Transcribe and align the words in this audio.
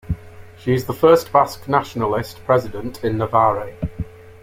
She 0.57 0.73
is 0.73 0.85
the 0.87 0.95
first 0.95 1.31
Basque 1.31 1.67
nationalist 1.69 2.43
president 2.43 3.03
in 3.03 3.19
Navarre. 3.19 3.75